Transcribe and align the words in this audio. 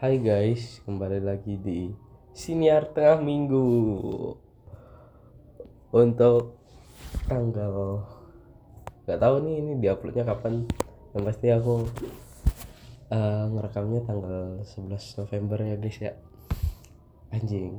Hai 0.00 0.16
guys, 0.16 0.80
kembali 0.88 1.20
lagi 1.20 1.60
di 1.60 1.92
Siniar 2.32 2.88
Tengah 2.88 3.20
Minggu. 3.20 3.68
Untuk 5.92 6.56
tanggal 7.28 8.00
Gak 9.04 9.20
tahu 9.20 9.44
nih 9.44 9.60
ini 9.60 9.72
diuploadnya 9.76 10.24
kapan? 10.24 10.64
Yang 11.12 11.22
pasti 11.28 11.52
aku 11.52 11.84
uh, 13.12 13.44
ngerekamnya 13.52 14.00
tanggal 14.08 14.64
11 14.64 15.20
November 15.20 15.58
ya 15.68 15.76
guys 15.76 15.98
ya. 16.00 16.12
Anjing. 17.36 17.76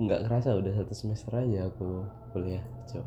Nggak 0.00 0.24
ngerasa 0.24 0.56
udah 0.56 0.72
satu 0.72 0.96
semester 0.96 1.36
aja 1.36 1.68
aku 1.68 2.08
kuliah 2.32 2.64
cok. 2.88 3.06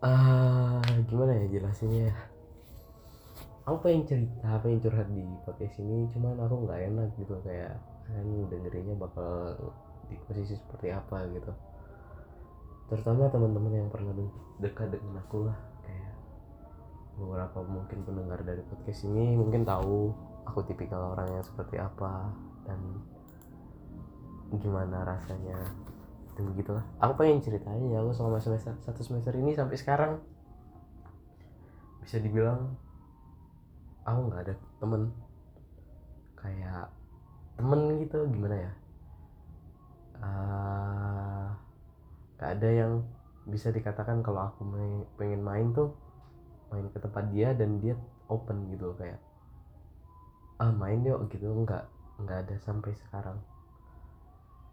Ah, 0.00 0.80
gimana 1.04 1.36
ya 1.36 1.52
jelasinnya 1.52 2.08
ya 2.08 2.29
aku 3.68 3.76
pengen 3.84 4.04
cerita 4.08 4.56
pengen 4.64 4.80
curhat 4.80 5.08
di 5.12 5.24
podcast 5.44 5.76
ini 5.80 6.08
cuman 6.16 6.40
aku 6.40 6.64
nggak 6.64 6.80
enak 6.92 7.08
gitu 7.20 7.34
kayak 7.44 7.76
kan 8.08 8.26
dengerinnya 8.50 8.96
bakal 8.98 9.54
di 10.10 10.16
posisi 10.26 10.58
seperti 10.58 10.90
apa 10.90 11.22
gitu. 11.30 11.52
Terutama 12.90 13.30
teman-teman 13.30 13.70
yang 13.70 13.88
pernah 13.92 14.10
dekat 14.58 14.90
dengan 14.90 15.22
aku 15.22 15.46
lah 15.46 15.58
kayak 15.86 16.14
beberapa 17.14 17.58
mungkin 17.62 17.98
pendengar 18.02 18.42
dari 18.42 18.62
podcast 18.66 19.06
ini 19.06 19.38
mungkin 19.38 19.62
tahu 19.62 20.10
aku 20.48 20.66
tipikal 20.66 21.14
orang 21.14 21.30
yang 21.30 21.44
seperti 21.46 21.78
apa 21.78 22.34
dan 22.66 22.80
gimana 24.58 25.06
rasanya 25.06 25.58
dan 26.34 26.44
begitulah. 26.50 26.82
Aku 26.98 27.14
pengen 27.14 27.38
ceritain 27.38 27.86
ya 27.86 28.02
aku 28.02 28.10
selama 28.10 28.42
semester 28.42 28.74
satu 28.82 29.06
semester 29.06 29.30
ini 29.38 29.54
sampai 29.54 29.78
sekarang. 29.78 30.12
Bisa 32.02 32.18
dibilang 32.18 32.74
aku 34.04 34.20
nggak 34.28 34.42
ada 34.48 34.54
temen. 34.80 35.02
Kayak 36.40 36.88
temen 37.60 37.80
gitu 38.00 38.18
gimana 38.32 38.56
ya? 38.56 38.72
Uh, 40.20 41.48
ada 42.40 42.68
yang 42.68 43.04
bisa 43.48 43.72
dikatakan 43.72 44.20
kalau 44.20 44.52
aku 44.52 44.64
main, 44.64 45.04
pengen 45.16 45.40
main 45.44 45.66
tuh 45.72 45.96
main 46.72 46.86
ke 46.92 46.98
tempat 47.00 47.24
dia 47.32 47.52
dan 47.56 47.80
dia 47.80 47.96
open 48.28 48.68
gitu 48.70 48.94
kayak 48.96 49.20
ah 50.60 50.72
main 50.72 51.00
yuk 51.04 51.28
gitu. 51.32 51.48
Nggak 51.48 51.84
nggak 52.20 52.38
ada 52.48 52.56
sampai 52.64 52.92
sekarang. 52.96 53.40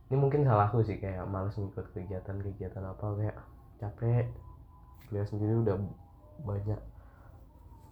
Ini 0.08 0.16
mungkin 0.16 0.48
salahku 0.48 0.80
sih 0.88 1.04
kayak 1.04 1.28
males 1.28 1.56
ngikut 1.60 1.92
kegiatan-kegiatan 1.92 2.84
apa 2.84 3.06
kayak 3.20 3.38
capek. 3.84 4.28
Kuliah 5.08 5.28
sendiri 5.28 5.64
udah 5.64 5.76
banyak 6.44 6.80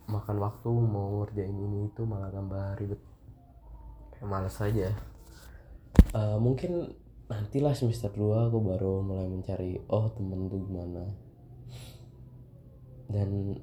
makan 0.05 0.37
waktu 0.37 0.69
mau 0.69 1.25
ngerjain 1.25 1.57
ini 1.57 1.89
itu 1.89 2.05
malah 2.05 2.29
tambah 2.29 2.77
ribet. 2.77 3.01
Kayak 4.13 4.27
males 4.29 4.57
aja. 4.61 4.89
Uh, 6.13 6.37
mungkin 6.37 6.93
nantilah 7.25 7.73
semester 7.73 8.13
2 8.13 8.53
aku 8.53 8.57
baru 8.61 9.01
mulai 9.01 9.25
mencari 9.25 9.81
oh 9.89 10.13
temen 10.13 10.45
tuh 10.45 10.61
gimana. 10.61 11.03
Dan 13.09 13.57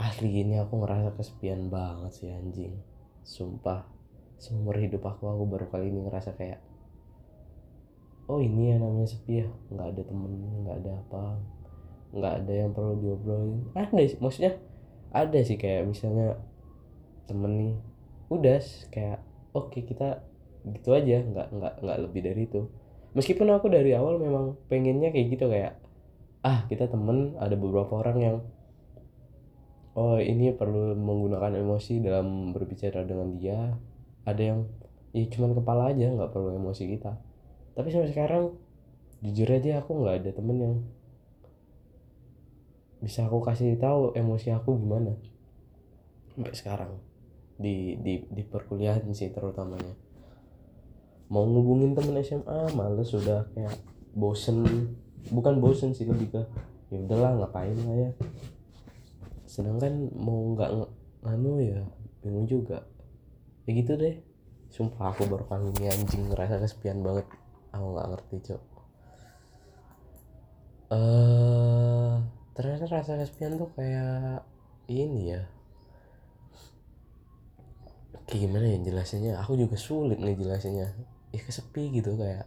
asli 0.00 0.42
ini 0.42 0.60
aku 0.60 0.80
ngerasa 0.80 1.12
kesepian 1.16 1.68
banget 1.68 2.12
sih 2.16 2.28
anjing. 2.32 2.80
Sumpah 3.24 3.84
seumur 4.40 4.76
hidup 4.80 5.04
aku 5.04 5.28
aku 5.28 5.44
baru 5.48 5.66
kali 5.72 5.88
ini 5.88 6.04
ngerasa 6.04 6.36
kayak 6.36 6.60
oh 8.28 8.40
ini 8.40 8.72
ya 8.72 8.76
namanya 8.80 9.12
sepi 9.12 9.44
ya. 9.44 9.48
Nggak 9.68 9.86
ada 9.92 10.02
temen 10.08 10.32
nggak 10.64 10.76
ada 10.80 10.92
apa. 11.04 11.24
Nggak 12.16 12.32
ada 12.42 12.52
yang 12.52 12.70
perlu 12.72 12.94
diobrolin. 12.96 13.60
Sih 14.08 14.20
maksudnya 14.20 14.56
ada 15.14 15.38
sih 15.46 15.54
kayak 15.54 15.86
misalnya 15.86 16.34
temen 17.30 17.54
nih 17.54 17.74
udah 18.28 18.58
kayak 18.90 19.22
oke 19.54 19.70
okay, 19.70 19.86
kita 19.86 20.26
gitu 20.66 20.90
aja 20.90 21.22
nggak 21.22 21.54
nggak 21.54 21.74
nggak 21.80 21.98
lebih 22.02 22.20
dari 22.26 22.42
itu. 22.50 22.66
Meskipun 23.14 23.46
aku 23.54 23.70
dari 23.70 23.94
awal 23.94 24.18
memang 24.18 24.58
pengennya 24.66 25.14
kayak 25.14 25.38
gitu 25.38 25.46
kayak 25.46 25.78
ah 26.42 26.66
kita 26.66 26.90
temen 26.90 27.38
ada 27.38 27.54
beberapa 27.54 28.02
orang 28.02 28.18
yang 28.18 28.36
oh 29.94 30.18
ini 30.18 30.50
perlu 30.50 30.98
menggunakan 30.98 31.62
emosi 31.62 32.02
dalam 32.02 32.50
berbicara 32.50 33.06
dengan 33.06 33.38
dia. 33.38 33.78
Ada 34.26 34.42
yang 34.42 34.60
ya 35.14 35.30
cuman 35.30 35.54
kepala 35.54 35.94
aja 35.94 36.10
nggak 36.10 36.34
perlu 36.34 36.58
emosi 36.58 36.90
kita. 36.90 37.14
Tapi 37.78 37.88
sampai 37.94 38.10
sekarang 38.10 38.58
jujur 39.22 39.46
aja 39.46 39.78
aku 39.78 40.02
nggak 40.02 40.26
ada 40.26 40.30
temen 40.34 40.56
yang 40.58 40.74
bisa 43.04 43.28
aku 43.28 43.44
kasih 43.44 43.76
tahu 43.76 44.16
emosi 44.16 44.48
aku 44.56 44.80
gimana? 44.80 45.12
Sampai 46.32 46.56
sekarang. 46.56 46.92
Di 47.60 48.00
di 48.00 48.24
di 48.32 48.42
perkuliahan 48.48 49.04
sih 49.12 49.28
terutamanya. 49.28 49.92
Mau 51.28 51.44
ngubungin 51.44 51.92
temen 51.92 52.16
SMA 52.24 52.72
males 52.72 53.12
sudah 53.12 53.44
kayak 53.52 53.76
bosen. 54.16 54.64
Bukan 55.28 55.60
bosen 55.60 55.92
sih 55.92 56.08
lebih 56.08 56.32
ke 56.32 56.42
ya 56.88 57.04
udahlah 57.04 57.44
ngapain 57.44 57.76
lah 57.76 58.08
ya. 58.08 58.10
Sedangkan 59.44 60.08
mau 60.16 60.56
nggak 60.56 60.70
nganu 61.28 61.60
ya 61.60 61.84
bingung 62.24 62.48
juga. 62.48 62.88
Ya 63.68 63.76
gitu 63.76 64.00
deh. 64.00 64.16
Sumpah 64.72 65.12
aku 65.12 65.28
baru 65.28 65.44
kali 65.44 65.70
ini 65.76 65.92
anjing 65.92 66.32
ngerasa 66.32 66.56
kesepian 66.56 67.04
banget. 67.04 67.28
Aku 67.76 67.84
nggak 67.92 68.08
ngerti 68.16 68.36
cok. 68.48 68.62
Eh 70.88 70.96
uh, 70.96 71.73
ternyata 72.54 72.86
rasa 72.86 73.18
kesepian 73.18 73.58
tuh 73.58 73.70
kayak 73.74 74.46
ini 74.86 75.34
ya. 75.34 75.42
Kayak 78.24 78.40
gimana 78.48 78.66
ya 78.70 78.78
jelasinnya? 78.80 79.32
Aku 79.42 79.58
juga 79.58 79.76
sulit 79.76 80.16
nih 80.22 80.38
jelasinnya. 80.38 80.94
Ya 81.34 81.40
kesepi 81.42 81.90
gitu 81.92 82.14
kayak. 82.16 82.46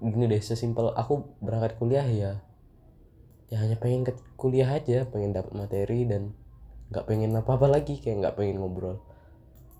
Gini 0.00 0.30
deh 0.30 0.42
sesimpel 0.42 0.90
aku 0.96 1.36
berangkat 1.44 1.76
kuliah 1.76 2.06
ya. 2.06 2.32
Ya 3.50 3.56
hanya 3.60 3.76
pengen 3.76 4.06
ke 4.06 4.14
kuliah 4.38 4.70
aja 4.70 5.06
pengen 5.10 5.34
dapat 5.34 5.52
materi 5.52 6.06
dan 6.06 6.32
nggak 6.90 7.06
pengen 7.06 7.34
apa 7.34 7.54
apa 7.54 7.66
lagi 7.70 7.98
kayak 7.98 8.24
nggak 8.24 8.34
pengen 8.38 8.62
ngobrol. 8.62 9.02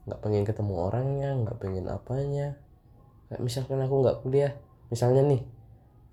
Nggak 0.06 0.20
pengen 0.22 0.42
ketemu 0.46 0.74
orangnya 0.78 1.30
nggak 1.38 1.58
pengen 1.58 1.86
apanya. 1.90 2.58
Kayak 3.30 3.42
misalkan 3.46 3.78
aku 3.82 3.94
nggak 4.02 4.18
kuliah 4.26 4.52
misalnya 4.90 5.22
nih 5.22 5.42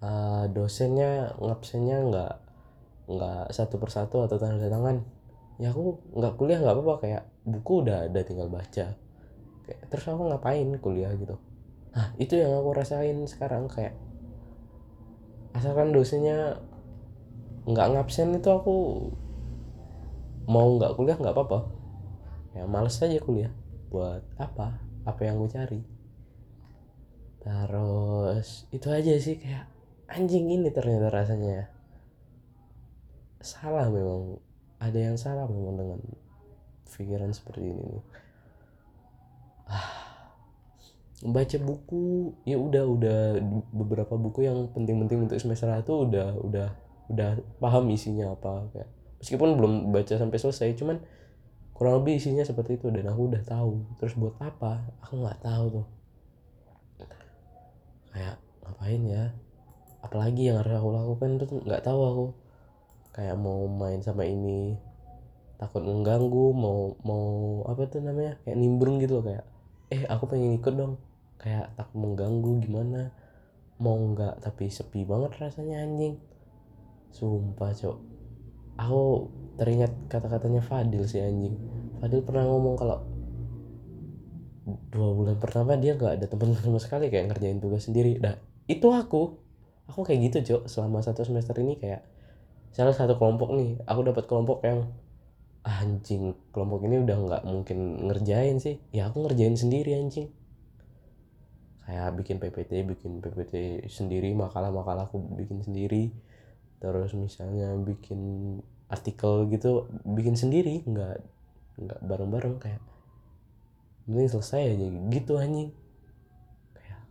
uh, 0.06 0.46
dosennya 0.54 1.34
ngabsennya 1.42 1.98
nggak 2.08 2.34
nggak 3.08 3.56
satu 3.56 3.80
persatu 3.80 4.20
atau 4.28 4.36
tanda 4.36 4.68
tangan 4.68 5.00
ya 5.58 5.74
aku 5.74 5.98
nggak 6.14 6.34
kuliah 6.38 6.60
nggak 6.62 6.76
apa-apa 6.78 6.96
kayak 7.02 7.24
buku 7.48 7.82
udah 7.86 8.06
ada 8.06 8.22
tinggal 8.22 8.48
baca. 8.52 8.94
Kayak 9.66 9.82
terus 9.90 10.06
aku 10.06 10.30
ngapain 10.30 10.70
kuliah 10.80 11.12
gitu. 11.18 11.36
Nah 11.96 12.14
itu 12.22 12.38
yang 12.38 12.54
aku 12.62 12.78
rasain 12.78 13.18
sekarang 13.26 13.66
kayak 13.66 13.98
asalkan 15.58 15.90
dosennya 15.90 16.62
nggak 17.66 17.88
ngabsen 17.98 18.38
itu 18.38 18.50
aku 18.54 18.76
mau 20.46 20.78
nggak 20.78 20.94
kuliah 20.94 21.18
nggak 21.18 21.34
apa-apa. 21.34 21.60
Ya 22.54 22.64
males 22.70 23.02
aja 23.02 23.18
kuliah. 23.18 23.52
Buat 23.90 24.24
apa? 24.38 24.78
Apa 25.08 25.22
yang 25.26 25.40
gue 25.42 25.50
cari? 25.50 25.82
Terus 27.42 28.68
itu 28.76 28.88
aja 28.92 29.14
sih 29.18 29.40
kayak 29.40 29.66
anjing 30.12 30.52
ini 30.52 30.70
ternyata 30.70 31.08
rasanya. 31.08 31.66
ya 31.66 31.77
salah 33.42 33.90
memang. 33.90 34.40
Ada 34.78 35.00
yang 35.10 35.18
salah 35.18 35.50
memang 35.50 35.74
dengan 35.74 36.00
pikiran 36.98 37.30
seperti 37.36 37.70
ini 37.76 37.86
ah. 39.68 39.90
Baca 41.18 41.58
buku 41.58 42.30
ya 42.46 42.62
udah 42.62 42.84
udah 42.86 43.20
beberapa 43.74 44.14
buku 44.22 44.46
yang 44.46 44.70
penting-penting 44.70 45.26
untuk 45.26 45.42
semester 45.42 45.66
itu 45.74 45.94
udah 46.06 46.30
udah 46.46 46.70
udah 47.10 47.30
paham 47.58 47.90
isinya 47.90 48.38
apa 48.38 48.70
kayak 48.70 48.90
meskipun 49.18 49.58
belum 49.58 49.74
baca 49.90 50.14
sampai 50.14 50.38
selesai 50.38 50.78
cuman 50.78 51.02
kurang 51.74 52.06
lebih 52.06 52.22
isinya 52.22 52.46
seperti 52.46 52.78
itu 52.78 52.94
dan 52.94 53.10
aku 53.10 53.34
udah 53.34 53.42
tahu. 53.42 53.86
Terus 53.98 54.14
buat 54.14 54.38
apa? 54.42 54.94
Aku 55.06 55.18
nggak 55.18 55.42
tahu 55.42 55.66
tuh. 55.82 55.88
Kayak 58.14 58.38
ngapain 58.62 59.02
ya? 59.10 59.26
Apalagi 60.06 60.54
yang 60.54 60.62
harus 60.62 60.74
aku 60.78 60.90
lakukan 60.94 61.30
tuh 61.42 61.50
nggak 61.66 61.82
tahu 61.82 62.02
aku 62.06 62.26
kayak 63.18 63.34
mau 63.34 63.66
main 63.66 63.98
sama 64.06 64.30
ini 64.30 64.78
takut 65.58 65.82
mengganggu 65.82 66.54
mau 66.54 66.94
mau 67.02 67.66
apa 67.66 67.90
tuh 67.90 68.06
namanya 68.06 68.38
kayak 68.46 68.62
nimbrung 68.62 69.02
gitu 69.02 69.18
loh 69.18 69.26
kayak 69.26 69.46
eh 69.88 70.04
aku 70.08 70.28
pengen 70.28 70.60
ikut 70.60 70.74
dong. 70.76 71.00
Kayak 71.40 71.72
takut 71.80 71.98
mengganggu 71.98 72.52
gimana? 72.64 73.14
Mau 73.80 73.96
nggak 73.96 74.44
tapi 74.44 74.68
sepi 74.68 75.08
banget 75.08 75.38
rasanya 75.40 75.86
anjing. 75.86 76.20
Sumpah 77.14 77.72
cok. 77.72 77.98
Aku 78.78 79.32
teringat 79.58 79.94
kata-katanya 80.12 80.62
Fadil 80.62 81.08
si 81.08 81.24
anjing. 81.24 81.56
Fadil 82.02 82.22
pernah 82.22 82.46
ngomong 82.46 82.76
kalau 82.78 83.00
dua 84.92 85.16
bulan 85.16 85.40
pertama 85.40 85.80
dia 85.80 85.96
nggak 85.96 86.20
ada 86.20 86.26
teman 86.28 86.52
sama 86.60 86.80
sekali 86.84 87.08
kayak 87.08 87.32
ngerjain 87.32 87.64
tugas 87.64 87.88
sendiri. 87.88 88.20
Dah 88.20 88.36
itu 88.68 88.88
aku. 88.92 89.40
Aku 89.88 90.04
kayak 90.04 90.20
gitu 90.28 90.38
cok 90.44 90.64
selama 90.68 91.00
satu 91.00 91.24
semester 91.24 91.56
ini 91.64 91.80
kayak 91.80 92.04
salah 92.76 92.96
satu 92.96 93.18
kelompok 93.20 93.54
nih 93.56 93.80
aku 93.88 94.02
dapat 94.08 94.24
kelompok 94.30 94.64
yang 94.64 94.88
anjing 95.68 96.32
kelompok 96.56 96.88
ini 96.88 97.04
udah 97.04 97.18
nggak 97.20 97.44
mungkin 97.44 98.08
ngerjain 98.08 98.58
sih. 98.64 98.80
Ya 98.96 99.12
aku 99.12 99.28
ngerjain 99.28 99.60
sendiri 99.60 100.00
anjing. 100.00 100.32
Kayak 101.84 102.16
bikin 102.16 102.40
PPT 102.40 102.72
bikin 102.88 103.12
PPT 103.20 103.84
sendiri 103.92 104.32
makalah-makalah 104.32 105.12
aku 105.12 105.20
bikin 105.36 105.60
sendiri. 105.60 106.16
Terus 106.80 107.12
misalnya 107.20 107.76
bikin 107.76 108.20
artikel 108.88 109.52
gitu 109.52 109.92
bikin 110.08 110.40
sendiri 110.40 110.80
nggak 110.88 111.20
nggak 111.78 112.00
bareng-bareng 112.08 112.56
kayak 112.64 112.80
ini 114.08 114.24
selesai 114.32 114.72
aja 114.72 114.88
gitu 115.12 115.36
anjing. 115.36 115.76
Kayak 116.72 117.04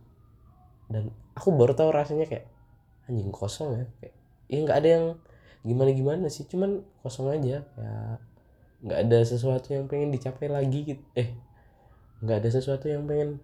dan 0.89 1.13
aku 1.37 1.53
baru 1.53 1.77
tahu 1.77 1.93
rasanya 1.93 2.25
kayak 2.25 2.49
anjing 3.05 3.29
kosong 3.29 3.69
ya. 3.77 3.85
Kayak 4.01 4.15
ya 4.49 4.57
nggak 4.65 4.77
ada 4.81 4.89
yang 4.89 5.05
gimana 5.67 5.91
gimana 5.91 6.25
sih 6.31 6.47
cuman 6.47 6.81
kosong 7.03 7.27
aja. 7.35 7.67
Ya 7.67 7.93
nggak 8.77 8.99
ada 9.09 9.19
sesuatu 9.25 9.73
yang 9.73 9.89
pengen 9.89 10.13
dicapai 10.13 10.45
lagi 10.53 10.85
gitu 10.85 11.01
eh 11.17 11.33
nggak 12.21 12.45
ada 12.45 12.49
sesuatu 12.53 12.85
yang 12.85 13.09
pengen 13.09 13.41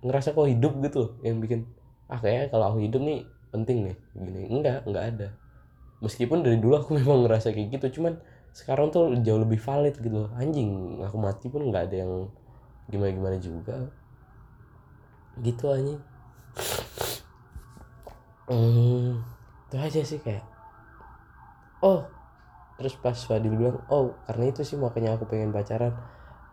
ngerasa 0.00 0.32
kok 0.32 0.48
hidup 0.48 0.80
gitu 0.80 1.20
yang 1.20 1.36
bikin 1.44 1.68
ah 2.08 2.16
kayak 2.16 2.48
kalau 2.48 2.72
aku 2.72 2.78
hidup 2.88 3.04
nih 3.04 3.28
penting 3.52 3.86
nih 3.86 3.96
gini. 4.16 4.40
Enggak 4.48 4.88
enggak 4.88 5.04
ada. 5.14 5.28
Meskipun 6.00 6.40
dari 6.40 6.56
dulu 6.56 6.80
aku 6.80 6.90
memang 7.00 7.28
ngerasa 7.28 7.52
kayak 7.52 7.76
gitu 7.76 8.00
cuman 8.00 8.18
sekarang 8.50 8.90
tuh 8.90 9.14
jauh 9.22 9.38
lebih 9.38 9.62
valid 9.62 9.94
gitu 10.02 10.26
anjing 10.34 10.98
aku 11.06 11.16
mati 11.22 11.46
pun 11.46 11.70
nggak 11.70 11.86
ada 11.86 11.96
yang 12.02 12.12
gimana 12.88 13.10
gimana 13.12 13.36
juga. 13.38 13.76
Gitu 15.38 15.64
anjing. 15.68 16.00
Hmm, 18.50 19.22
itu 19.70 19.76
aja 19.78 20.00
sih 20.02 20.18
kayak 20.18 20.42
oh. 21.84 22.00
Terus 22.80 22.96
pas 22.96 23.12
Fadil 23.12 23.52
bilang 23.52 23.84
oh 23.92 24.16
karena 24.24 24.48
itu 24.48 24.64
sih 24.64 24.80
makanya 24.80 25.20
aku 25.20 25.28
pengen 25.28 25.52
pacaran. 25.52 25.92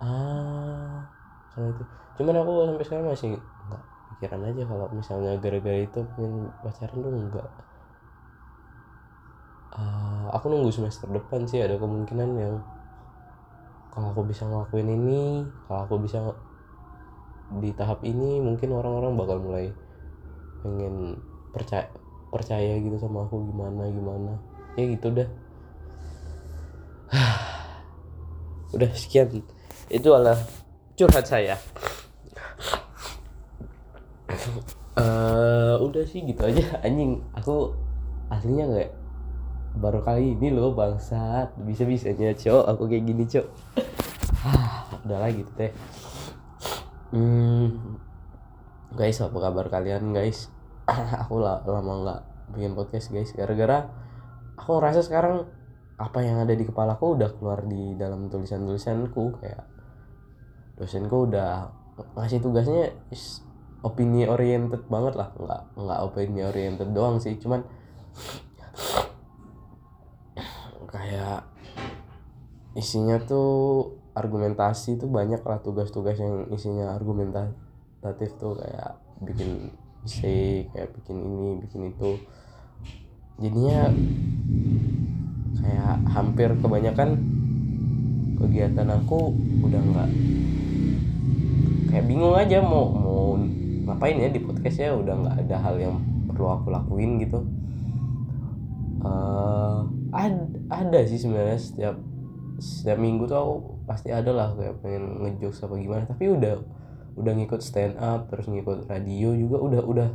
Ah 0.03 1.07
karena 1.55 1.71
itu. 1.71 1.83
Cuman 2.19 2.35
aku 2.43 2.51
sampai 2.67 2.83
sekarang 2.83 3.07
masih 3.07 3.31
nggak 3.39 3.83
pikiran 4.17 4.41
aja 4.49 4.63
kalau 4.67 4.87
misalnya 4.91 5.31
gara-gara 5.39 5.79
itu 5.79 5.99
pengen 6.17 6.51
pacaran 6.65 6.97
tuh 6.99 7.11
enggak 7.13 7.47
uh, 9.77 10.27
aku 10.33 10.45
nunggu 10.49 10.73
semester 10.73 11.07
depan 11.07 11.45
sih 11.45 11.61
ada 11.61 11.77
kemungkinan 11.77 12.29
yang 12.35 12.55
kalau 13.93 14.13
aku 14.13 14.25
bisa 14.29 14.45
ngelakuin 14.45 14.89
ini 14.89 15.21
kalau 15.65 15.81
aku 15.85 15.95
bisa 16.01 16.19
di 17.61 17.71
tahap 17.73 18.03
ini 18.03 18.43
mungkin 18.43 18.75
orang-orang 18.75 19.15
bakal 19.15 19.37
mulai 19.39 19.71
pengen 20.61 21.15
percaya 21.55 21.87
percaya 22.27 22.75
gitu 22.81 22.99
sama 22.99 23.23
aku 23.23 23.39
gimana 23.47 23.87
gimana 23.87 24.35
ya 24.77 24.85
gitu 24.93 25.09
dah 25.09 25.29
udah 28.75 28.91
sekian. 28.93 29.43
Itu 29.87 30.11
adalah 30.11 30.39
curhat 30.99 31.23
saya. 31.23 31.55
Uh, 34.97 35.79
udah 35.87 36.03
sih 36.03 36.23
gitu 36.27 36.43
aja. 36.43 36.63
Anjing 36.85 37.23
aku 37.31 37.71
aslinya 38.27 38.67
nggak 38.67 38.91
baru 39.79 40.03
kali 40.03 40.35
ini 40.35 40.51
loh 40.51 40.75
bangsat. 40.75 41.55
Bisa 41.63 41.87
bisanya 41.87 42.35
cok. 42.35 42.63
Aku 42.75 42.91
kayak 42.91 43.07
gini 43.07 43.23
cok. 43.23 43.47
Udah 45.07 45.19
lagi 45.23 45.39
gitu 45.39 45.51
teh 45.55 45.71
hmm, 47.15 47.95
guys 48.99 49.23
apa 49.23 49.37
kabar 49.39 49.71
kalian 49.71 50.11
guys? 50.11 50.51
Aku 51.23 51.39
lah 51.39 51.63
lama 51.63 52.03
nggak 52.03 52.21
bikin 52.55 52.75
podcast 52.75 53.11
guys. 53.11 53.31
Gara-gara 53.31 53.87
aku 54.57 54.81
ngerasa 54.81 55.05
sekarang 55.05 55.45
apa 55.97 56.19
yang 56.21 56.41
ada 56.41 56.53
di 56.53 56.65
kepalaku 56.65 57.17
udah 57.17 57.29
keluar 57.37 57.65
di 57.65 57.97
dalam 57.97 58.29
tulisan-tulisanku 58.29 59.41
kayak 59.41 59.65
dosenku 60.77 61.29
udah 61.29 61.73
ngasih 62.13 62.41
tugasnya 62.41 62.93
is 63.09 63.41
opini 63.81 64.29
oriented 64.29 64.85
banget 64.89 65.17
lah. 65.17 65.33
Nggak 65.37 65.61
nggak 65.73 65.99
opini 66.05 66.41
oriented 66.45 66.89
doang 66.93 67.17
sih 67.17 67.37
cuman 67.37 67.65
kayak 70.87 71.45
isinya 72.77 73.17
tuh 73.21 73.93
argumentasi 74.13 74.97
tuh 74.97 75.09
banyak 75.09 75.41
lah 75.45 75.61
tugas-tugas 75.61 76.17
yang 76.17 76.49
isinya 76.49 76.93
argumentatif 76.97 78.33
tuh 78.41 78.57
kayak 78.57 78.97
bikin 79.21 79.73
isi 80.05 80.65
kayak 80.73 80.93
bikin 80.93 81.17
ini 81.21 81.49
bikin 81.61 81.81
itu 81.93 82.21
jadinya 83.37 83.93
kayak 85.61 85.95
hampir 86.09 86.49
kebanyakan 86.57 87.09
kegiatan 88.37 88.89
aku 88.89 89.33
udah 89.61 89.81
nggak 89.81 90.09
kayak 91.89 92.05
bingung 92.05 92.33
aja 92.33 92.61
mau 92.61 92.93
mau 92.93 93.37
ngapain 93.87 94.17
ya 94.17 94.29
di 94.29 94.41
podcast 94.41 94.77
ya 94.81 94.93
udah 94.93 95.15
nggak 95.15 95.35
ada 95.47 95.55
hal 95.61 95.75
yang 95.77 95.95
perlu 96.29 96.53
aku 96.53 96.67
lakuin 96.69 97.17
gitu. 97.23 97.45
Uh, 99.01 99.87
ada 100.11 100.43
ada 100.67 100.99
sih 101.07 101.21
sebenarnya 101.21 101.57
setiap 101.57 101.95
setiap 102.57 102.97
minggu 102.99 103.29
tuh 103.29 103.37
aku 103.37 103.55
pasti 103.87 104.11
ada 104.11 104.33
lah 104.33 104.51
kayak 104.57 104.81
pengen 104.83 105.23
ngejokes 105.23 105.63
apa 105.63 105.73
gimana. 105.79 106.03
Tapi 106.05 106.25
udah 106.29 106.55
udah 107.17 107.31
ngikut 107.33 107.61
stand 107.65 107.97
up 107.97 108.29
terus 108.29 108.45
ngikut 108.45 108.85
radio 108.85 109.33
juga 109.33 109.57
udah 109.57 109.81
udah 109.81 110.09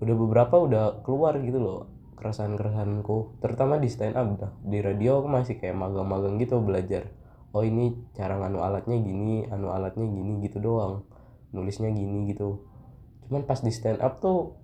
udah 0.00 0.14
beberapa 0.16 0.56
udah 0.56 0.84
keluar 1.04 1.36
gitu 1.40 1.60
loh 1.60 1.95
keresahan-keresahanku 2.16 3.38
terutama 3.44 3.76
di 3.76 3.92
stand 3.92 4.16
up 4.16 4.28
dah. 4.40 4.52
Di 4.64 4.80
radio 4.80 5.20
aku 5.20 5.28
masih 5.28 5.60
kayak 5.60 5.76
magang-magang 5.76 6.40
gitu 6.40 6.58
belajar. 6.64 7.12
Oh 7.52 7.62
ini 7.62 7.92
cara 8.16 8.40
nganu 8.40 8.64
alatnya 8.64 8.96
gini 9.00 9.44
anu 9.52 9.70
alatnya 9.70 10.08
gini 10.08 10.40
gitu 10.42 10.58
doang. 10.58 11.04
Nulisnya 11.52 11.92
gini 11.92 12.32
gitu. 12.32 12.64
Cuman 13.28 13.44
pas 13.44 13.60
di 13.60 13.70
stand 13.70 14.00
up 14.00 14.18
tuh 14.18 14.56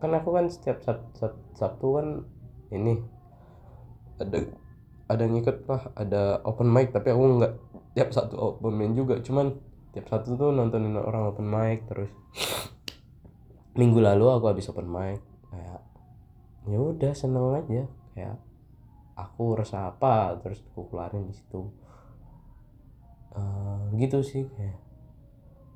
kan 0.00 0.10
aku 0.16 0.34
kan 0.34 0.48
setiap 0.50 0.84
sab, 0.84 1.08
sab, 1.16 1.32
sabtu 1.56 1.96
kan 1.96 2.06
ini 2.74 3.00
ada 4.20 4.44
ada 5.08 5.24
ngikut 5.24 5.64
lah 5.70 5.82
ada 5.96 6.22
open 6.44 6.68
mic 6.68 6.92
tapi 6.92 7.12
aku 7.12 7.22
nggak 7.40 7.52
tiap 7.94 8.10
satu 8.10 8.58
open 8.58 8.74
mic 8.74 8.96
juga. 8.96 9.20
Cuman 9.20 9.60
tiap 9.92 10.08
satu 10.08 10.34
tuh 10.40 10.50
nontonin 10.50 10.96
orang 10.96 11.30
open 11.30 11.46
mic 11.46 11.84
terus. 11.84 12.08
Minggu 13.78 14.00
lalu 14.00 14.26
aku 14.32 14.48
habis 14.48 14.72
open 14.72 14.88
mic 14.88 15.20
ya 16.68 16.78
udah 16.80 17.12
seneng 17.12 17.54
aja. 17.56 17.84
Kayak 18.16 18.36
aku 19.16 19.58
rasa 19.58 19.92
apa? 19.92 20.38
Terus 20.40 20.64
aku 20.72 20.92
keluarin 20.92 21.28
di 21.28 21.34
situ. 21.36 21.70
Uh, 23.34 23.90
gitu 23.98 24.22
sih 24.22 24.46
kayak 24.54 24.78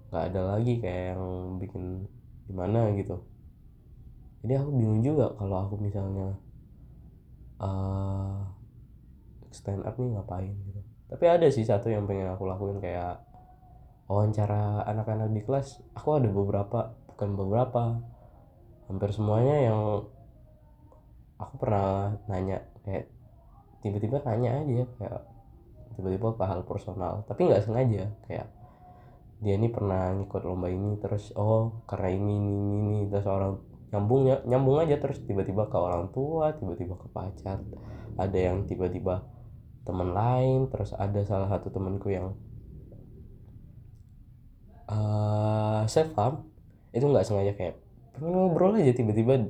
nggak 0.09 0.25
ada 0.31 0.41
lagi 0.57 0.79
kayak 0.79 1.19
yang 1.19 1.59
bikin 1.59 2.07
gimana 2.47 2.95
gitu. 2.97 3.21
Jadi 4.47 4.55
aku 4.55 4.71
bingung 4.71 5.03
juga 5.03 5.35
kalau 5.35 5.67
aku 5.67 5.75
misalnya 5.83 6.39
uh, 7.59 8.47
stand 9.51 9.83
up 9.83 9.99
nih 9.99 10.15
ngapain 10.15 10.55
gitu. 10.55 10.81
Tapi 11.09 11.25
ada 11.27 11.47
sih 11.51 11.67
satu 11.67 11.91
yang 11.91 12.07
pengen 12.07 12.31
aku 12.31 12.47
lakuin 12.47 12.79
kayak 12.79 13.21
wawancara 14.09 14.87
anak-anak 14.87 15.35
di 15.35 15.43
kelas. 15.45 15.83
Aku 15.99 16.17
ada 16.17 16.31
beberapa 16.31 16.95
bukan 17.13 17.31
beberapa 17.35 17.83
hampir 18.89 19.11
semuanya 19.13 19.57
yang 19.69 20.07
aku 21.39 21.55
pernah 21.59 22.19
nanya 22.27 22.63
kayak 22.83 23.07
tiba-tiba 23.81 24.23
nanya 24.27 24.63
aja 24.63 24.85
kayak 24.99 25.23
tiba-tiba 25.95 26.35
ke 26.35 26.45
hal 26.47 26.61
personal 26.67 27.23
tapi 27.27 27.47
nggak 27.47 27.63
sengaja 27.67 28.11
kayak 28.27 28.47
dia 29.39 29.55
ini 29.55 29.71
pernah 29.71 30.19
ngikut 30.19 30.43
lomba 30.43 30.67
ini 30.67 30.99
terus 30.99 31.31
oh 31.39 31.87
karena 31.87 32.11
ini 32.11 32.35
ini 32.43 32.51
ini, 32.51 32.71
ini. 32.75 32.99
terus 33.07 33.27
orang 33.31 33.63
nyambung 33.95 34.27
ya 34.27 34.37
nyambung 34.45 34.83
aja 34.83 34.99
terus 34.99 35.23
tiba-tiba 35.25 35.71
ke 35.71 35.79
orang 35.79 36.11
tua 36.11 36.53
tiba-tiba 36.59 36.99
ke 36.99 37.09
pacar 37.09 37.63
ada 38.19 38.39
yang 38.39 38.67
tiba-tiba 38.67 39.25
teman 39.87 40.13
lain 40.13 40.69
terus 40.69 40.93
ada 40.93 41.23
salah 41.25 41.49
satu 41.49 41.71
temanku 41.73 42.13
yang 42.13 42.35
uh, 44.91 45.87
self 45.89 46.13
farm 46.13 46.45
itu 46.93 47.07
nggak 47.07 47.25
sengaja 47.25 47.53
kayak 47.55 47.81
pengen 48.13 48.35
ngobrol 48.35 48.77
aja 48.77 48.93
tiba-tiba 48.93 49.49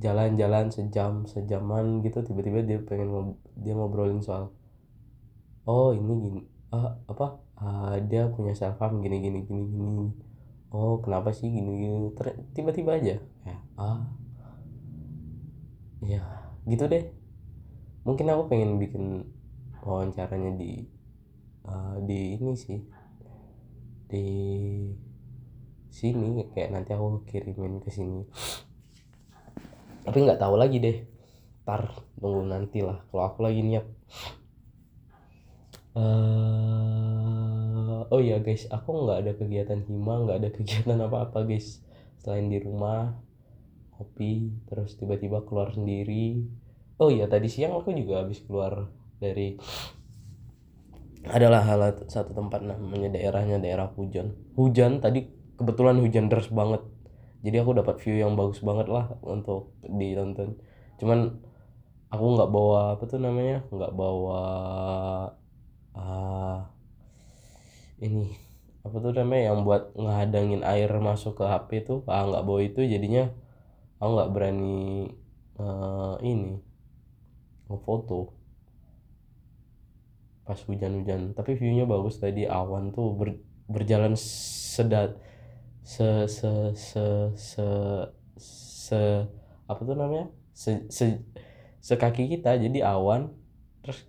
jalan-jalan 0.00 0.72
sejam 0.72 1.28
sejaman 1.28 2.00
gitu 2.00 2.24
tiba-tiba 2.24 2.64
dia 2.64 2.78
pengen 2.80 3.08
ngob 3.12 3.28
dia 3.60 3.76
ngobrolin 3.76 4.24
soal 4.24 4.48
oh 5.68 5.92
ini 5.92 6.14
gini 6.24 6.40
ah, 6.72 6.96
apa 7.04 7.36
ah, 7.60 7.94
dia 8.00 8.32
punya 8.32 8.56
self 8.56 8.80
harm 8.80 9.04
gini 9.04 9.20
gini 9.20 9.44
gini 9.44 9.62
gini 9.68 10.08
oh 10.70 11.02
kenapa 11.02 11.34
sih 11.34 11.50
gini 11.50 11.70
gini? 11.82 11.98
Tiba-tiba 12.54 12.98
aja. 12.98 13.18
Ya 13.46 13.56
ah. 13.74 14.00
Ya 16.00 16.22
gitu 16.64 16.86
deh. 16.86 17.10
Mungkin 18.06 18.30
aku 18.32 18.48
pengen 18.48 18.80
bikin 18.80 19.28
wawancaranya 19.84 20.56
di 20.56 20.88
uh, 21.66 21.98
di 22.06 22.38
ini 22.38 22.54
sih. 22.56 22.80
Di 24.10 24.26
sini 25.90 26.46
kayak 26.54 26.70
nanti 26.70 26.94
aku 26.94 27.26
kirimin 27.26 27.82
ke 27.82 27.90
sini 27.90 28.22
tapi 30.04 30.24
nggak 30.24 30.40
tahu 30.40 30.54
lagi 30.56 30.80
deh. 30.80 30.96
Tar 31.64 31.92
tunggu 32.16 32.48
nanti 32.48 32.80
lah. 32.80 33.04
Kalau 33.12 33.22
aku 33.28 33.44
lagi 33.44 33.60
niat. 33.60 33.84
Eh 35.96 38.00
oh 38.10 38.20
iya 38.20 38.40
guys. 38.40 38.68
Aku 38.72 39.06
nggak 39.06 39.18
ada 39.26 39.32
kegiatan 39.36 39.80
hima 39.84 40.24
nggak 40.24 40.38
ada 40.40 40.48
kegiatan 40.56 40.98
apa-apa 41.00 41.44
guys. 41.44 41.84
Selain 42.20 42.48
di 42.48 42.60
rumah 42.60 43.16
kopi 43.96 44.52
terus 44.68 44.96
tiba-tiba 44.96 45.44
keluar 45.44 45.72
sendiri. 45.72 46.44
Oh 47.00 47.08
iya 47.08 47.28
tadi 47.28 47.48
siang 47.48 47.76
aku 47.76 47.92
juga 47.96 48.24
habis 48.24 48.40
keluar 48.44 48.88
dari 49.20 49.56
adalah 51.36 51.60
hal 51.68 52.08
satu 52.08 52.32
tempat 52.32 52.64
namanya 52.64 53.12
daerahnya 53.12 53.60
daerah 53.60 53.92
hujan. 53.92 54.32
Hujan 54.56 55.04
tadi 55.04 55.28
kebetulan 55.60 56.00
hujan 56.00 56.32
deras 56.32 56.48
banget 56.48 56.80
jadi 57.40 57.64
aku 57.64 57.72
dapat 57.72 57.96
view 58.04 58.20
yang 58.20 58.36
bagus 58.36 58.60
banget 58.60 58.92
lah 58.92 59.16
untuk 59.24 59.72
ditonton. 59.80 60.60
Cuman 61.00 61.40
aku 62.12 62.24
nggak 62.36 62.50
bawa 62.52 62.80
apa 63.00 63.04
tuh 63.08 63.16
namanya? 63.16 63.64
Nggak 63.72 63.92
bawa 63.96 64.42
uh, 65.96 66.58
ini 68.04 68.36
apa 68.84 68.96
tuh 69.00 69.16
namanya? 69.16 69.56
Yang 69.56 69.58
buat 69.64 69.82
ngehadangin 69.96 70.62
air 70.68 70.92
masuk 71.00 71.40
ke 71.40 71.44
HP 71.48 71.70
tuh. 71.88 72.04
Ah 72.04 72.28
nggak 72.28 72.44
bawa 72.44 72.60
itu 72.60 72.84
jadinya 72.84 73.32
aku 73.96 74.10
nggak 74.20 74.32
berani 74.36 75.08
uh, 75.56 76.20
ini 76.20 76.60
ngefoto. 77.72 78.36
Pas 80.44 80.60
hujan-hujan. 80.60 81.32
Tapi 81.32 81.56
viewnya 81.56 81.88
bagus 81.88 82.20
tadi 82.20 82.44
awan 82.44 82.92
tuh 82.92 83.16
ber, 83.16 83.40
berjalan 83.64 84.12
sedat 84.12 85.16
se 85.90 86.30
se 86.30 86.50
se 86.78 87.06
se 87.34 87.66
se 88.38 89.00
apa 89.66 89.80
tuh 89.82 89.98
namanya? 89.98 90.30
Se, 90.54 90.86
se 90.86 91.26
sekaki 91.82 92.30
kita. 92.30 92.54
Jadi 92.62 92.78
awan. 92.86 93.34
Terus 93.82 94.06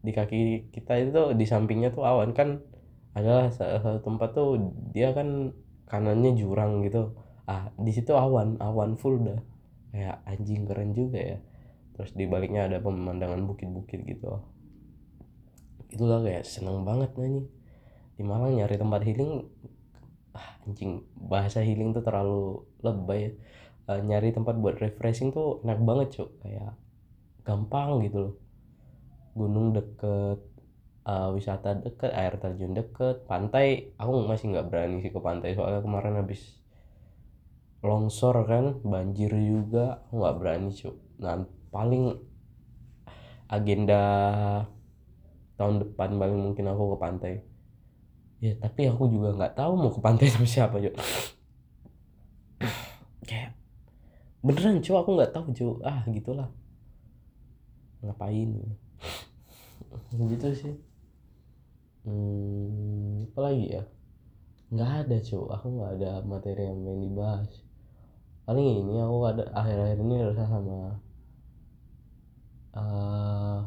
di 0.00 0.10
kaki 0.16 0.72
kita 0.72 1.04
itu 1.04 1.36
di 1.36 1.44
sampingnya 1.44 1.92
tuh 1.92 2.08
awan. 2.08 2.32
Kan 2.32 2.64
adalah 3.12 3.52
salah 3.52 3.84
satu 3.84 4.00
tempat 4.00 4.32
tuh 4.32 4.56
dia 4.96 5.12
kan 5.12 5.52
kanannya 5.84 6.32
jurang 6.32 6.80
gitu. 6.80 7.12
Ah 7.44 7.68
di 7.76 7.92
situ 7.92 8.16
awan. 8.16 8.56
Awan 8.56 8.96
full 8.96 9.20
dah. 9.20 9.40
Kayak 9.92 10.16
anjing 10.24 10.64
keren 10.64 10.96
juga 10.96 11.20
ya. 11.20 11.38
Terus 11.92 12.16
di 12.16 12.24
baliknya 12.24 12.72
ada 12.72 12.80
pemandangan 12.80 13.44
bukit-bukit 13.44 14.00
gitu. 14.08 14.40
Itulah 15.92 16.24
kayak 16.24 16.48
seneng 16.48 16.88
banget 16.88 17.12
nanya 17.20 17.44
di 18.16 18.22
Malang 18.24 18.56
nyari 18.56 18.80
tempat 18.80 19.04
healing 19.04 19.44
ah, 20.36 20.48
anjing 20.64 21.04
bahasa 21.16 21.60
healing 21.60 21.96
tuh 21.96 22.04
terlalu 22.04 22.64
lebay. 22.84 23.36
Uh, 23.82 23.98
nyari 23.98 24.30
tempat 24.30 24.54
buat 24.62 24.78
refreshing 24.78 25.34
tuh 25.34 25.60
enak 25.66 25.82
banget 25.82 26.08
cuk. 26.20 26.30
Kayak 26.42 26.78
gampang 27.42 28.02
gitu 28.06 28.18
loh. 28.18 28.34
Gunung 29.34 29.74
deket 29.74 30.38
uh, 31.08 31.28
wisata 31.34 31.82
deket 31.82 32.10
air 32.14 32.38
terjun 32.38 32.72
deket 32.78 33.26
pantai. 33.26 33.92
Aku 33.98 34.22
masih 34.28 34.54
nggak 34.54 34.66
berani 34.70 35.02
sih 35.02 35.10
ke 35.10 35.18
pantai 35.18 35.58
soalnya 35.58 35.82
kemarin 35.82 36.20
habis 36.20 36.62
longsor 37.82 38.46
kan 38.46 38.78
banjir 38.86 39.32
juga. 39.34 40.06
Aku 40.08 40.22
nggak 40.22 40.36
berani 40.38 40.70
cuy 40.70 40.94
nah 41.22 41.38
paling 41.70 42.18
agenda 43.46 44.02
tahun 45.54 45.86
depan 45.86 46.18
paling 46.18 46.38
mungkin 46.40 46.66
aku 46.66 46.82
ke 46.92 46.96
pantai 46.98 47.34
ya 48.42 48.58
tapi 48.58 48.90
aku 48.90 49.06
juga 49.06 49.38
nggak 49.38 49.54
tahu 49.54 49.72
mau 49.78 49.94
ke 49.94 50.02
pantai 50.02 50.26
sama 50.26 50.50
siapa 50.50 50.82
cuy 50.82 50.90
kayak 53.30 53.54
beneran 54.42 54.82
cuy 54.82 54.96
aku 54.98 55.10
nggak 55.14 55.30
tahu 55.30 55.54
cuy 55.54 55.72
ah 55.86 56.02
gitulah. 56.10 56.50
Ngapain? 58.02 58.50
Gitu 60.18 60.48
sih. 60.58 60.74
Hmm, 62.02 63.30
apa 63.30 63.40
lagi 63.46 63.78
ya? 63.78 63.82
Nggak 64.74 64.90
ada 65.06 65.16
cuy 65.22 65.46
aku 65.46 65.66
nggak 65.78 65.92
ada 66.02 66.10
materi 66.26 66.66
yang 66.66 66.82
main 66.82 66.98
dibahas. 66.98 67.50
Paling 68.42 68.66
ini 68.82 68.98
aku 68.98 69.16
ada 69.22 69.46
akhir-akhir 69.54 69.98
ini 70.02 70.16
rasa 70.26 70.44
sama 70.50 70.98
uh, 72.74 73.62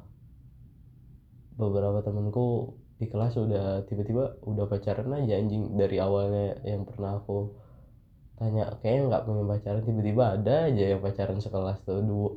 beberapa 1.55 2.03
temanku 2.03 2.75
di 2.95 3.05
kelas 3.11 3.35
udah 3.35 3.83
tiba-tiba 3.83 4.39
udah 4.47 4.65
pacaran 4.71 5.11
aja 5.19 5.35
anjing. 5.35 5.75
Dari 5.75 5.97
awalnya 5.99 6.59
yang 6.63 6.87
pernah 6.87 7.19
aku 7.19 7.51
tanya 8.35 8.75
kayaknya 8.83 9.01
nggak 9.11 9.23
pengen 9.27 9.47
pacaran 9.47 9.83
tiba-tiba 9.83 10.23
ada 10.39 10.55
aja 10.71 10.83
yang 10.95 11.01
pacaran 11.03 11.39
sekelas 11.39 11.83
tuh 11.83 11.99
dua 12.03 12.31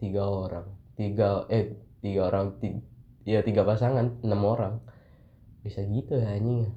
tiga 0.00 0.24
orang. 0.24 0.66
Tiga 0.96 1.44
eh 1.52 1.76
tiga 2.00 2.32
orang 2.32 2.56
tiga, 2.58 2.80
ya 3.28 3.40
tiga 3.44 3.62
pasangan 3.68 4.24
enam 4.24 4.42
orang. 4.44 4.74
Bisa 5.60 5.84
gitu 5.84 6.16
ya 6.16 6.32
anjing. 6.32 6.72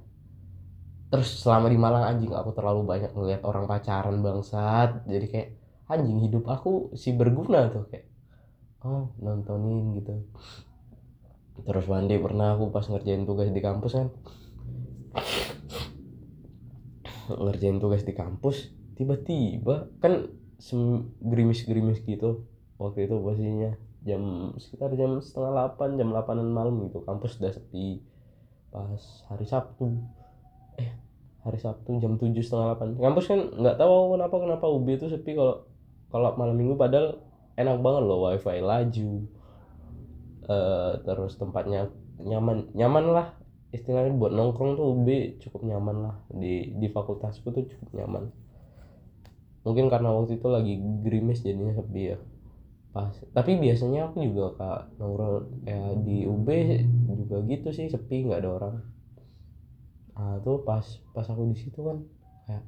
Terus 1.12 1.44
selama 1.44 1.68
di 1.68 1.80
Malang 1.80 2.08
anjing 2.08 2.32
aku 2.32 2.56
terlalu 2.56 2.88
banyak 2.88 3.12
ngeliat 3.12 3.44
orang 3.44 3.68
pacaran 3.68 4.20
bangsat. 4.24 5.08
Jadi 5.08 5.26
kayak 5.28 5.50
anjing 5.92 6.20
hidup 6.24 6.48
aku 6.48 6.96
si 6.96 7.16
berguna 7.16 7.68
tuh. 7.72 7.88
Kayak 7.92 8.08
oh 8.82 9.14
nontonin 9.22 9.94
gitu 10.00 10.26
terus 11.62 11.86
mandi 11.86 12.18
pernah 12.18 12.58
aku 12.58 12.74
pas 12.74 12.86
ngerjain 12.88 13.24
tugas 13.24 13.50
di 13.52 13.62
kampus 13.62 13.92
kan? 13.94 14.08
Ngerjain 17.32 17.78
tugas 17.78 18.02
di 18.04 18.14
kampus 18.16 18.74
tiba-tiba 18.98 19.90
kan 20.04 20.30
gerimis-gerimis 21.26 22.06
gitu 22.06 22.46
waktu 22.78 23.10
itu 23.10 23.16
posisinya 23.18 23.74
jam 24.02 24.54
sekitar 24.58 24.94
jam 24.98 25.22
setengah 25.22 25.54
delapan 25.54 25.90
jam 25.98 26.08
delapanan 26.14 26.48
malam 26.50 26.82
gitu 26.90 27.06
kampus 27.06 27.38
udah 27.38 27.54
sepi. 27.54 28.02
Pas 28.72 29.02
hari 29.30 29.46
Sabtu 29.46 30.00
eh 30.80 30.92
hari 31.42 31.58
Sabtu 31.58 31.98
jam 32.02 32.18
tujuh 32.18 32.42
setengah 32.42 32.74
delapan 32.74 32.88
kampus 32.98 33.26
kan 33.30 33.40
nggak 33.58 33.78
tahu 33.78 34.16
kenapa 34.18 34.36
kenapa 34.38 34.66
UB 34.70 34.88
itu 34.94 35.06
sepi 35.10 35.34
kalau 35.34 35.66
kalau 36.12 36.36
malam 36.38 36.56
minggu 36.56 36.78
padahal 36.78 37.18
enak 37.58 37.78
banget 37.82 38.04
loh 38.06 38.20
wifi 38.30 38.60
laju 38.62 39.12
uh, 40.48 41.02
terus 41.04 41.38
tempatnya 41.38 41.92
nyaman 42.22 42.70
nyaman 42.74 43.06
lah. 43.12 43.28
Istilahnya 43.72 44.12
buat 44.20 44.36
nongkrong 44.36 44.76
tuh 44.76 44.86
UB 44.96 45.08
cukup 45.40 45.64
nyaman 45.64 45.98
lah. 46.10 46.16
Di 46.32 46.76
di 46.76 46.88
fakultasku 46.92 47.52
tuh 47.52 47.66
cukup 47.68 47.90
nyaman. 47.96 48.30
Mungkin 49.62 49.94
karena 49.94 50.10
waktu 50.12 50.42
itu 50.42 50.48
lagi 50.50 50.74
gerimis 51.06 51.46
jadinya 51.46 51.78
sepi 51.78 52.02
ya. 52.16 52.18
Pas 52.92 53.14
tapi 53.32 53.56
biasanya 53.56 54.12
aku 54.12 54.26
juga 54.26 54.46
kak 54.60 54.80
nongkrong 55.00 55.64
ya 55.64 55.96
di 56.02 56.28
UB 56.28 56.48
juga 57.16 57.38
gitu 57.48 57.70
sih 57.72 57.88
sepi 57.88 58.28
nggak 58.28 58.42
ada 58.44 58.50
orang. 58.52 58.76
Nah 60.18 60.38
tuh 60.44 60.66
pas 60.68 60.84
pas 61.16 61.26
aku 61.26 61.50
di 61.54 61.58
situ 61.58 61.80
kan 61.80 62.04
kayak 62.50 62.64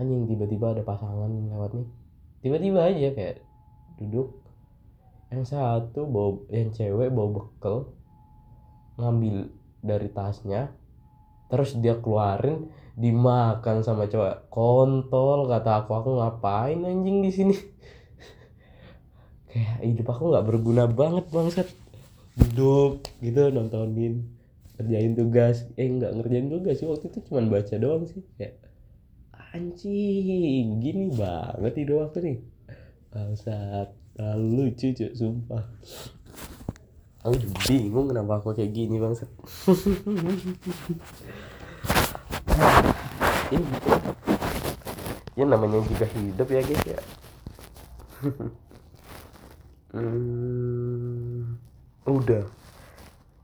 anjing 0.00 0.26
tiba-tiba 0.26 0.74
ada 0.74 0.82
pasangan 0.82 1.30
lewat 1.30 1.76
nih. 1.76 1.88
Tiba-tiba 2.40 2.80
aja 2.88 3.08
kayak 3.12 3.36
duduk 4.00 4.39
yang 5.30 5.46
satu 5.46 6.06
bawa 6.10 6.42
yang 6.50 6.74
cewek 6.74 7.08
bawa 7.14 7.28
bekal 7.38 7.94
ngambil 8.98 9.48
dari 9.80 10.08
tasnya 10.10 10.74
terus 11.50 11.74
dia 11.78 11.98
keluarin 11.98 12.70
dimakan 13.00 13.80
sama 13.80 14.06
cowok 14.06 14.52
kontol 14.52 15.48
kata 15.48 15.82
aku 15.82 15.90
aku 15.96 16.10
ngapain 16.20 16.84
anjing 16.84 17.24
di 17.24 17.30
sini? 17.32 17.56
Kayak 19.50 19.76
hidup 19.82 20.06
aku 20.12 20.22
nggak 20.30 20.46
berguna 20.46 20.84
banget 20.84 21.26
bangsat. 21.32 21.68
Duduk 22.36 23.08
gitu 23.24 23.48
nontonin 23.50 24.28
kerjain 24.76 25.16
tugas. 25.16 25.64
Eh 25.80 25.88
nggak 25.88 26.12
ngerjain 26.20 26.52
tugas 26.52 26.76
sih 26.78 26.86
waktu 26.86 27.08
itu 27.08 27.18
cuman 27.30 27.48
baca 27.48 27.74
doang 27.80 28.04
sih. 28.04 28.20
Kayak 28.36 28.60
anjing 29.50 30.78
gini 30.78 31.10
banget 31.10 31.72
hidup 31.82 32.12
aku 32.12 32.22
nih 32.22 32.38
bangsat. 33.10 33.90
Terlalu 34.14 34.70
lucu 34.70 34.94
cuy 34.94 35.10
sumpah. 35.14 35.64
Aku 37.26 37.36
bingung 37.68 38.08
kenapa 38.08 38.40
aku 38.40 38.56
kayak 38.56 38.72
gini 38.72 38.96
bangsat. 38.96 39.28
Ini. 43.50 43.66
Ya 45.34 45.44
namanya 45.46 45.82
juga 45.86 46.06
hidup 46.06 46.48
ya 46.50 46.62
guys 46.62 46.84
ya. 46.86 47.00
Hmm, 49.90 51.58
udah. 52.06 52.46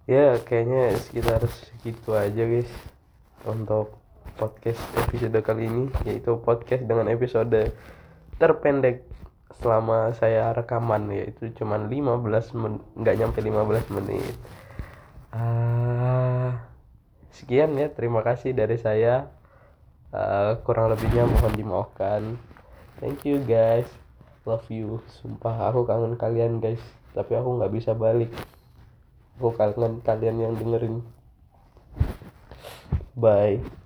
Ya 0.07 0.39
kayaknya 0.47 0.95
sekitar 0.95 1.43
segitu 1.51 2.15
aja 2.15 2.47
guys 2.47 2.71
untuk 3.43 3.99
podcast 4.39 4.79
episode 4.95 5.35
kali 5.43 5.67
ini 5.67 5.91
yaitu 6.07 6.39
podcast 6.39 6.87
dengan 6.87 7.11
episode 7.11 7.75
terpendek 8.39 9.03
selama 9.55 10.13
saya 10.19 10.53
rekaman 10.53 11.09
yaitu 11.15 11.49
cuman 11.57 11.89
15 11.89 12.59
menit 12.59 12.83
nggak 12.99 13.17
nyampe 13.17 13.39
15 13.41 13.95
menit. 13.95 14.35
Uh, 15.31 16.55
sekian 17.33 17.77
ya 17.79 17.89
terima 17.93 18.21
kasih 18.27 18.53
dari 18.53 18.77
saya. 18.77 19.31
Uh, 20.15 20.57
kurang 20.65 20.91
lebihnya 20.91 21.29
mohon 21.29 21.53
dimaafkan. 21.55 22.41
Thank 22.99 23.29
you 23.29 23.43
guys. 23.45 23.89
Love 24.49 24.67
you. 24.73 25.03
Sumpah 25.21 25.69
aku 25.69 25.85
kangen 25.85 26.17
kalian 26.17 26.63
guys. 26.63 26.81
Tapi 27.13 27.37
aku 27.37 27.61
nggak 27.61 27.73
bisa 27.73 27.93
balik. 27.93 28.33
Oh 29.43 29.53
kalian 29.53 30.01
kalian 30.01 30.37
yang 30.41 30.55
dengerin. 30.57 31.05
Bye 33.17 33.86